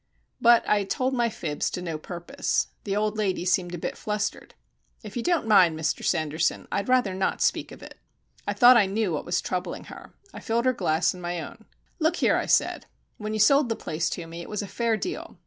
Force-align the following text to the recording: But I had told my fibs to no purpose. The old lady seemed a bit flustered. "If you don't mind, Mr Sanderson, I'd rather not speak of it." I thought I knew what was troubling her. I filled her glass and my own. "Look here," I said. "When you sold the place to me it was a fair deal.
But 0.41 0.67
I 0.67 0.79
had 0.79 0.89
told 0.89 1.13
my 1.13 1.29
fibs 1.29 1.69
to 1.69 1.79
no 1.79 1.99
purpose. 1.99 2.69
The 2.85 2.95
old 2.95 3.19
lady 3.19 3.45
seemed 3.45 3.75
a 3.75 3.77
bit 3.77 3.95
flustered. 3.95 4.55
"If 5.03 5.15
you 5.15 5.21
don't 5.21 5.45
mind, 5.45 5.79
Mr 5.79 6.03
Sanderson, 6.03 6.67
I'd 6.71 6.89
rather 6.89 7.13
not 7.13 7.39
speak 7.39 7.71
of 7.71 7.83
it." 7.83 7.99
I 8.47 8.53
thought 8.53 8.77
I 8.77 8.87
knew 8.87 9.13
what 9.13 9.25
was 9.25 9.41
troubling 9.41 9.83
her. 9.93 10.15
I 10.33 10.39
filled 10.39 10.65
her 10.65 10.73
glass 10.73 11.13
and 11.13 11.21
my 11.21 11.39
own. 11.39 11.65
"Look 11.99 12.15
here," 12.15 12.35
I 12.35 12.47
said. 12.47 12.87
"When 13.19 13.35
you 13.35 13.39
sold 13.39 13.69
the 13.69 13.75
place 13.75 14.09
to 14.09 14.25
me 14.25 14.41
it 14.41 14.49
was 14.49 14.63
a 14.63 14.67
fair 14.67 14.97
deal. 14.97 15.37